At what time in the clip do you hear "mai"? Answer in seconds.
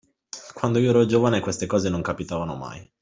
2.55-2.91